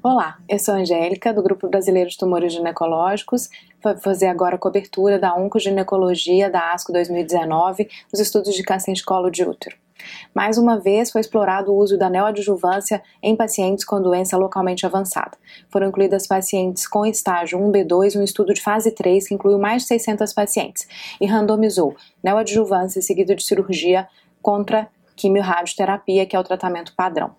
Olá, 0.00 0.38
eu 0.48 0.60
sou 0.60 0.74
Angélica, 0.74 1.34
do 1.34 1.42
Grupo 1.42 1.66
Brasileiro 1.66 2.08
de 2.08 2.16
Tumores 2.16 2.52
Ginecológicos. 2.52 3.50
Vou 3.82 3.96
fazer 3.96 4.28
agora 4.28 4.54
a 4.54 4.58
cobertura 4.58 5.18
da 5.18 5.34
oncoginecologia 5.34 6.48
da 6.48 6.72
ASCO 6.72 6.92
2019, 6.92 7.88
os 8.12 8.20
estudos 8.20 8.54
de 8.54 8.62
câncer 8.62 8.92
de 8.92 9.04
colo 9.04 9.28
de 9.28 9.42
útero. 9.42 9.76
Mais 10.32 10.56
uma 10.56 10.78
vez, 10.78 11.10
foi 11.10 11.20
explorado 11.20 11.72
o 11.72 11.76
uso 11.76 11.98
da 11.98 12.08
neoadjuvância 12.08 13.02
em 13.20 13.34
pacientes 13.34 13.84
com 13.84 14.00
doença 14.00 14.36
localmente 14.36 14.86
avançada. 14.86 15.36
Foram 15.68 15.88
incluídas 15.88 16.28
pacientes 16.28 16.86
com 16.86 17.04
estágio 17.04 17.58
1B2 17.58 18.20
um 18.20 18.22
estudo 18.22 18.54
de 18.54 18.62
fase 18.62 18.92
3 18.92 19.26
que 19.26 19.34
incluiu 19.34 19.58
mais 19.58 19.82
de 19.82 19.88
600 19.88 20.32
pacientes 20.32 20.86
e 21.20 21.26
randomizou 21.26 21.96
neoadjuvância 22.22 23.02
seguido 23.02 23.34
de 23.34 23.42
cirurgia 23.42 24.06
contra 24.40 24.88
quimiorradioterapia, 25.16 26.24
que 26.24 26.36
é 26.36 26.38
o 26.38 26.44
tratamento 26.44 26.94
padrão. 26.94 27.34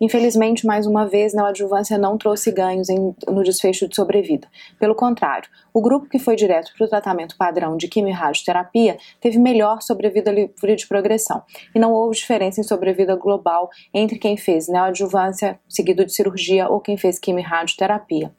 Infelizmente, 0.00 0.66
mais 0.66 0.86
uma 0.86 1.06
vez, 1.06 1.34
a 1.34 1.48
adjuvância 1.48 1.98
não 1.98 2.18
trouxe 2.18 2.50
ganhos 2.50 2.88
em, 2.88 3.14
no 3.28 3.42
desfecho 3.42 3.88
de 3.88 3.94
sobrevida. 3.94 4.48
Pelo 4.78 4.94
contrário, 4.94 5.48
o 5.72 5.80
grupo 5.80 6.08
que 6.08 6.18
foi 6.18 6.36
direto 6.36 6.72
para 6.76 6.84
o 6.84 6.88
tratamento 6.88 7.36
padrão 7.36 7.76
de 7.76 7.88
quimio-radioterapia 7.88 8.98
teve 9.20 9.38
melhor 9.38 9.80
sobrevida 9.82 10.30
livre 10.30 10.76
de 10.76 10.86
progressão, 10.86 11.42
e 11.74 11.78
não 11.78 11.92
houve 11.92 12.16
diferença 12.16 12.60
em 12.60 12.64
sobrevida 12.64 13.16
global 13.16 13.70
entre 13.92 14.18
quem 14.18 14.36
fez 14.36 14.68
neoadjuvância 14.68 15.58
seguido 15.68 16.04
de 16.04 16.12
cirurgia 16.12 16.68
ou 16.68 16.80
quem 16.80 16.96
fez 16.96 17.18
quimio-radioterapia. 17.18 18.32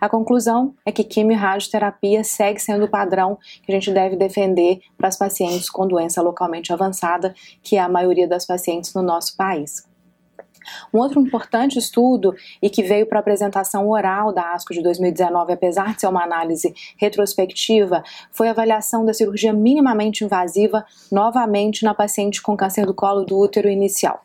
A 0.00 0.08
conclusão 0.08 0.74
é 0.84 0.92
que 0.92 1.04
quimio-radioterapia 1.04 2.22
segue 2.24 2.60
sendo 2.60 2.84
o 2.84 2.90
padrão 2.90 3.38
que 3.62 3.72
a 3.72 3.74
gente 3.74 3.90
deve 3.90 4.16
defender 4.16 4.80
para 4.96 5.08
as 5.08 5.16
pacientes 5.16 5.70
com 5.70 5.86
doença 5.86 6.20
localmente 6.20 6.72
avançada, 6.72 7.34
que 7.62 7.76
é 7.76 7.80
a 7.80 7.88
maioria 7.88 8.28
das 8.28 8.46
pacientes 8.46 8.92
no 8.94 9.02
nosso 9.02 9.36
país. 9.36 9.93
Um 10.92 10.98
outro 10.98 11.20
importante 11.20 11.78
estudo 11.78 12.34
e 12.60 12.70
que 12.70 12.82
veio 12.82 13.06
para 13.06 13.18
apresentação 13.18 13.88
oral 13.88 14.32
da 14.32 14.52
ASCO 14.52 14.74
de 14.74 14.82
2019, 14.82 15.52
apesar 15.52 15.94
de 15.94 16.00
ser 16.00 16.06
uma 16.06 16.24
análise 16.24 16.74
retrospectiva, 16.96 18.02
foi 18.30 18.48
a 18.48 18.52
avaliação 18.52 19.04
da 19.04 19.12
cirurgia 19.12 19.52
minimamente 19.52 20.24
invasiva 20.24 20.84
novamente 21.10 21.84
na 21.84 21.94
paciente 21.94 22.40
com 22.42 22.56
câncer 22.56 22.86
do 22.86 22.94
colo 22.94 23.24
do 23.24 23.38
útero 23.38 23.68
inicial. 23.68 24.23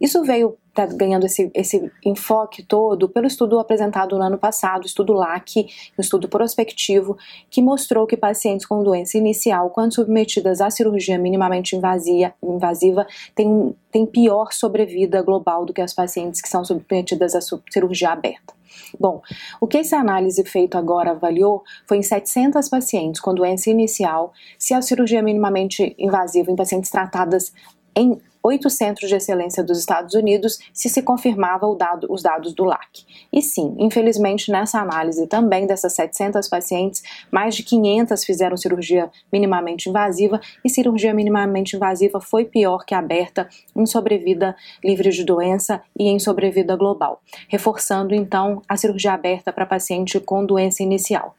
Isso 0.00 0.22
veio 0.22 0.56
tá 0.74 0.86
ganhando 0.86 1.26
esse, 1.26 1.50
esse 1.52 1.90
enfoque 2.04 2.62
todo 2.62 3.08
pelo 3.08 3.26
estudo 3.26 3.58
apresentado 3.58 4.16
no 4.16 4.22
ano 4.22 4.38
passado, 4.38 4.84
o 4.84 4.86
estudo 4.86 5.12
LAC, 5.12 5.66
um 5.98 6.00
estudo 6.00 6.28
prospectivo, 6.28 7.18
que 7.50 7.60
mostrou 7.60 8.06
que 8.06 8.16
pacientes 8.16 8.64
com 8.64 8.82
doença 8.82 9.18
inicial, 9.18 9.70
quando 9.70 9.94
submetidas 9.94 10.60
à 10.60 10.70
cirurgia 10.70 11.18
minimamente 11.18 11.76
invasiva, 11.76 12.32
invasiva 12.42 13.06
têm, 13.34 13.74
pior 14.12 14.52
sobrevida 14.52 15.22
global 15.22 15.64
do 15.64 15.72
que 15.72 15.80
as 15.80 15.92
pacientes 15.92 16.40
que 16.40 16.48
são 16.48 16.64
submetidas 16.64 17.34
à 17.34 17.40
cirurgia 17.70 18.10
aberta. 18.10 18.54
Bom, 18.98 19.20
o 19.60 19.66
que 19.66 19.78
essa 19.78 19.96
análise 19.96 20.44
feita 20.44 20.78
agora 20.78 21.10
avaliou 21.10 21.62
foi 21.86 21.98
em 21.98 22.02
700 22.02 22.68
pacientes 22.68 23.20
com 23.20 23.34
doença 23.34 23.68
inicial 23.68 24.32
se 24.58 24.72
a 24.72 24.80
cirurgia 24.80 25.22
minimamente 25.22 25.94
invasiva 25.98 26.50
em 26.50 26.56
pacientes 26.56 26.90
tratadas 26.90 27.52
em 27.94 28.20
oito 28.42 28.70
centros 28.70 29.08
de 29.08 29.16
excelência 29.16 29.62
dos 29.62 29.78
Estados 29.78 30.14
Unidos 30.14 30.58
se 30.72 30.88
se 30.88 31.02
confirmava 31.02 31.66
dado, 31.74 32.06
os 32.10 32.22
dados 32.22 32.54
do 32.54 32.64
LAC. 32.64 33.04
E 33.32 33.42
sim, 33.42 33.74
infelizmente, 33.78 34.50
nessa 34.50 34.80
análise 34.80 35.26
também 35.26 35.66
dessas 35.66 35.92
700 35.92 36.48
pacientes, 36.48 37.02
mais 37.30 37.54
de 37.54 37.62
500 37.62 38.24
fizeram 38.24 38.56
cirurgia 38.56 39.10
minimamente 39.32 39.88
invasiva 39.88 40.40
e 40.64 40.68
cirurgia 40.68 41.14
minimamente 41.14 41.76
invasiva 41.76 42.20
foi 42.20 42.44
pior 42.44 42.84
que 42.84 42.94
aberta 42.94 43.48
em 43.76 43.86
sobrevida 43.86 44.56
livre 44.82 45.10
de 45.10 45.24
doença 45.24 45.82
e 45.98 46.08
em 46.08 46.18
sobrevida 46.18 46.76
global, 46.76 47.20
reforçando 47.48 48.14
então 48.14 48.62
a 48.68 48.76
cirurgia 48.76 49.12
aberta 49.12 49.52
para 49.52 49.66
paciente 49.66 50.18
com 50.20 50.44
doença 50.44 50.82
inicial. 50.82 51.36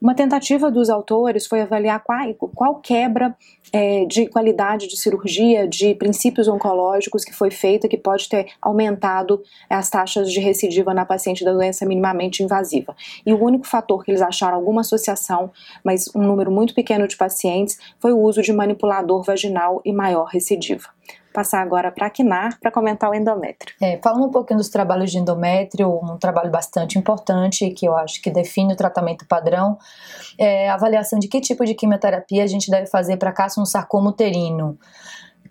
Uma 0.00 0.14
tentativa 0.14 0.70
dos 0.70 0.90
autores 0.90 1.46
foi 1.46 1.62
avaliar 1.62 2.02
qual, 2.02 2.34
qual 2.34 2.74
quebra 2.76 3.34
é, 3.72 4.04
de 4.04 4.26
qualidade 4.26 4.88
de 4.88 4.96
cirurgia, 4.96 5.66
de 5.66 5.94
princípios 6.36 6.48
oncológicos 6.48 7.24
que 7.24 7.32
foi 7.32 7.50
feita 7.50 7.88
que 7.88 7.96
pode 7.96 8.28
ter 8.28 8.46
aumentado 8.60 9.42
as 9.70 9.88
taxas 9.88 10.30
de 10.30 10.38
recidiva 10.40 10.92
na 10.92 11.06
paciente 11.06 11.44
da 11.44 11.52
doença 11.52 11.86
minimamente 11.86 12.42
invasiva. 12.42 12.94
E 13.24 13.32
o 13.32 13.42
único 13.42 13.66
fator 13.66 14.04
que 14.04 14.10
eles 14.10 14.20
acharam 14.22 14.56
alguma 14.56 14.82
associação, 14.82 15.50
mas 15.82 16.08
um 16.14 16.22
número 16.22 16.50
muito 16.50 16.74
pequeno 16.74 17.08
de 17.08 17.16
pacientes, 17.16 17.78
foi 17.98 18.12
o 18.12 18.18
uso 18.18 18.42
de 18.42 18.52
manipulador 18.52 19.22
vaginal 19.22 19.80
e 19.84 19.92
maior 19.92 20.26
recidiva 20.26 20.88
passar 21.32 21.60
agora 21.60 21.92
para 21.92 22.06
a 22.06 22.10
Quinar 22.10 22.58
para 22.58 22.70
comentar 22.70 23.10
o 23.10 23.14
endométrio. 23.14 23.74
É, 23.78 24.00
falando 24.02 24.24
um 24.24 24.30
pouquinho 24.30 24.56
dos 24.56 24.70
trabalhos 24.70 25.10
de 25.10 25.18
endométrio, 25.18 25.86
um 26.02 26.16
trabalho 26.16 26.50
bastante 26.50 26.98
importante 26.98 27.68
que 27.72 27.86
eu 27.86 27.94
acho 27.94 28.22
que 28.22 28.30
define 28.30 28.72
o 28.72 28.76
tratamento 28.76 29.26
padrão, 29.28 29.76
é 30.38 30.70
a 30.70 30.74
avaliação 30.74 31.18
de 31.18 31.28
que 31.28 31.38
tipo 31.38 31.62
de 31.66 31.74
quimioterapia 31.74 32.42
a 32.42 32.46
gente 32.46 32.70
deve 32.70 32.86
fazer 32.86 33.18
para 33.18 33.34
sarcoma 33.66 34.08
uterino 34.08 34.78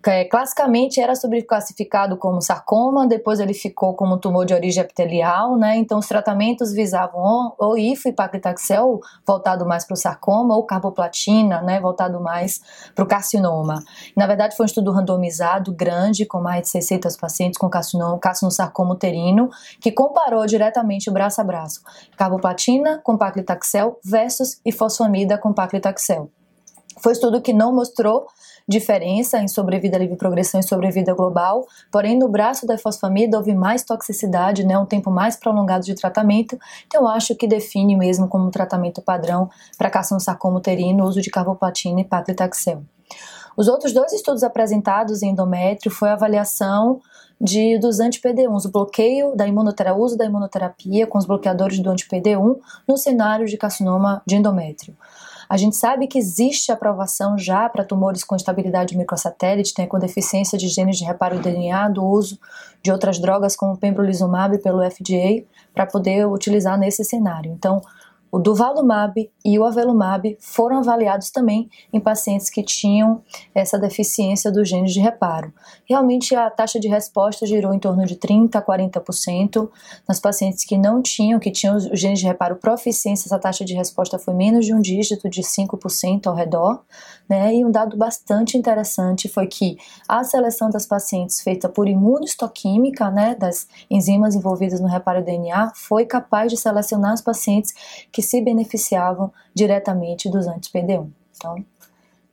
é, 0.08 0.26
classicamente 0.26 1.00
era 1.00 1.14
classificado 1.48 2.18
como 2.18 2.42
sarcoma, 2.42 3.08
depois 3.08 3.40
ele 3.40 3.54
ficou 3.54 3.96
como 3.96 4.18
tumor 4.18 4.46
de 4.46 4.54
origem 4.54 4.84
epitelial, 4.84 5.58
né? 5.58 5.76
Então 5.78 6.00
os 6.00 6.08
tratamentos 6.08 6.72
visavam 6.72 7.54
ou 7.58 7.78
IFO 7.78 8.10
e 8.10 8.14
paclitaxel, 8.14 9.00
voltado 9.26 9.66
mais 9.66 9.86
para 9.86 9.94
o 9.94 9.98
sarcoma, 9.98 10.56
ou 10.56 10.64
carboplatina, 10.64 11.62
né? 11.62 11.80
Voltado 11.80 12.22
mais 12.22 12.62
para 12.94 13.04
o 13.04 13.08
carcinoma. 13.08 13.84
Na 14.16 14.28
verdade 14.28 14.56
foi 14.56 14.66
um 14.66 14.68
estudo 14.68 14.92
randomizado, 14.92 15.74
grande, 15.74 16.26
com 16.26 16.40
mais 16.40 16.64
de 16.64 16.70
600 16.70 17.18
pacientes 17.18 17.58
com 17.58 17.70
carcinoma, 17.70 18.20
carcinosarcoma 18.20 18.94
uterino, 18.94 19.50
que 19.82 19.92
comparou 19.92 20.46
diretamente 20.46 21.10
o 21.10 21.14
braço 21.14 21.42
a 21.42 21.44
braço, 21.44 21.82
carboplatina 22.16 23.00
com 23.04 23.18
paclitaxel 23.18 24.00
versus 24.04 24.60
ifosfamida 24.64 25.38
com 25.38 25.54
paclitaxel. 25.54 26.30
Foi 27.02 27.12
um 27.12 27.14
estudo 27.14 27.42
que 27.42 27.54
não 27.54 27.74
mostrou 27.74 28.28
diferença 28.68 29.40
em 29.40 29.48
sobrevida 29.48 29.98
livre 29.98 30.16
progressão 30.16 30.60
e 30.60 30.64
sobrevida 30.64 31.14
global, 31.14 31.68
porém 31.92 32.18
no 32.18 32.28
braço 32.28 32.66
da 32.66 32.78
fosfamida 32.78 33.38
houve 33.38 33.54
mais 33.54 33.84
toxicidade, 33.84 34.66
né, 34.66 34.78
um 34.78 34.86
tempo 34.86 35.12
mais 35.12 35.36
prolongado 35.36 35.86
de 35.86 35.94
tratamento, 35.94 36.58
então 36.88 37.08
acho 37.08 37.36
que 37.36 37.48
define 37.48 37.96
mesmo 37.96 38.28
como 38.28 38.50
tratamento 38.50 39.02
padrão 39.02 39.50
para 39.78 39.90
carcinosarcoma 39.90 40.58
uterino 40.58 41.04
o 41.04 41.08
uso 41.08 41.22
de 41.22 41.30
carboplatina 41.30 42.02
e 42.02 42.04
paclitaxel. 42.04 42.82
Os 43.56 43.68
outros 43.68 43.94
dois 43.94 44.12
estudos 44.12 44.44
apresentados 44.44 45.22
em 45.22 45.30
endométrio 45.30 45.92
foi 45.92 46.10
a 46.10 46.14
avaliação 46.14 47.00
de, 47.40 47.78
dos 47.78 48.00
anti-PD1, 48.00 48.66
o 48.66 48.72
bloqueio 48.72 49.36
da 49.36 49.48
imunoterapia, 49.48 50.02
uso 50.02 50.18
da 50.18 50.26
imunoterapia 50.26 51.08
com 51.08 51.18
os 51.18 51.26
bloqueadores 51.26 51.80
do 51.80 51.90
anti-PD1 51.90 52.58
no 52.88 52.98
cenário 52.98 53.46
de 53.46 53.58
carcinoma 53.58 54.22
de 54.26 54.36
endométrio. 54.36 54.96
A 55.50 55.58
gente 55.58 55.76
sabe 55.76 56.08
que 56.08 56.18
existe 56.18 56.72
aprovação 56.72 57.38
já 57.38 57.70
para 57.70 57.84
tumores 57.84 58.24
com 58.24 58.36
estabilidade 58.36 58.98
microsatélite, 58.98 59.74
né, 59.78 59.86
com 59.86 60.00
deficiência 60.00 60.58
de 60.58 60.68
genes 60.68 60.98
de 60.98 61.06
reparo 61.06 61.36
do 61.38 61.42
DNA, 61.42 61.90
do 61.90 62.04
uso 62.04 62.40
de 62.82 62.92
outras 62.92 63.20
drogas 63.20 63.56
como 63.56 63.78
pembrolizumab 63.78 64.58
pelo 64.60 64.84
FDA, 64.90 65.44
para 65.74 65.86
poder 65.86 66.28
utilizar 66.28 66.78
nesse 66.78 67.04
cenário. 67.04 67.52
Então, 67.52 67.82
o 68.36 68.40
Duvalumab 68.40 69.32
e 69.46 69.58
o 69.58 69.64
Avelumab 69.64 70.38
foram 70.42 70.80
avaliados 70.80 71.30
também 71.30 71.70
em 71.94 72.02
pacientes 72.02 72.50
que 72.50 72.62
tinham 72.62 73.24
essa 73.54 73.80
deficiência 73.80 74.52
dos 74.52 74.68
genes 74.68 74.92
de 74.92 75.00
reparo. 75.00 75.54
Realmente 75.88 76.36
a 76.36 76.50
taxa 76.50 76.78
de 76.78 76.90
resposta 76.90 77.46
girou 77.46 77.74
em 77.74 77.80
torno 77.80 78.06
de 78.06 78.18
30 78.18 78.60
a 78.60 78.62
40%. 78.62 79.70
Nas 80.06 80.20
pacientes 80.20 80.66
que 80.66 80.78
não 80.78 81.02
tinham, 81.02 81.40
que 81.40 81.50
tinham 81.50 81.78
os 81.78 81.86
genes 81.94 82.20
de 82.20 82.26
reparo 82.26 82.58
proficiência, 82.58 83.30
essa 83.30 83.40
taxa 83.40 83.64
de 83.64 83.74
resposta 83.74 84.20
foi 84.20 84.34
menos 84.34 84.66
de 84.66 84.74
um 84.74 84.82
dígito, 84.82 85.30
de 85.30 85.42
5% 85.42 86.28
ao 86.28 86.36
redor. 86.36 86.84
Né? 87.30 87.56
E 87.56 87.64
um 87.64 87.72
dado 87.72 87.96
bastante 87.96 88.58
interessante 88.58 89.30
foi 89.30 89.48
que 89.48 89.78
a 90.10 90.26
seleção 90.26 90.70
das 90.70 90.86
pacientes 90.86 91.40
feita 91.40 91.70
por 91.70 91.88
imunohistoquímica, 91.88 93.10
né, 93.10 93.34
das 93.34 93.66
enzimas 93.90 94.36
envolvidas 94.36 94.82
no 94.82 94.88
reparo 94.88 95.24
DNA, 95.24 95.72
foi 95.74 96.06
capaz 96.06 96.52
de 96.52 96.58
selecionar 96.58 97.14
os 97.14 97.22
pacientes 97.22 97.74
que 98.12 98.25
se 98.26 98.42
beneficiavam 98.42 99.32
diretamente 99.54 100.30
dos 100.30 100.48
anti-PD1. 100.48 101.08
Então, 101.36 101.64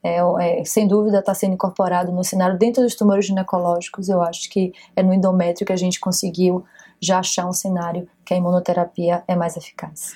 é, 0.02 0.18
é, 0.60 0.64
sem 0.64 0.88
dúvida 0.88 1.20
está 1.20 1.32
sendo 1.32 1.54
incorporado 1.54 2.10
no 2.10 2.24
cenário 2.24 2.58
dentro 2.58 2.82
dos 2.82 2.96
tumores 2.96 3.26
ginecológicos. 3.26 4.08
Eu 4.08 4.20
acho 4.22 4.50
que 4.50 4.72
é 4.96 5.02
no 5.02 5.14
endométrio 5.14 5.66
que 5.66 5.72
a 5.72 5.76
gente 5.76 6.00
conseguiu 6.00 6.64
já 7.00 7.18
achar 7.20 7.46
um 7.46 7.52
cenário 7.52 8.08
que 8.24 8.34
a 8.34 8.36
imunoterapia 8.36 9.22
é 9.28 9.36
mais 9.36 9.56
eficaz. 9.56 10.14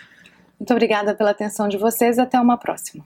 Muito 0.59 0.73
obrigada 0.73 1.15
pela 1.15 1.31
atenção 1.31 1.69
de 1.69 1.77
vocês. 1.77 2.19
Até 2.19 2.41
uma 2.41 2.57
próxima. 2.57 3.05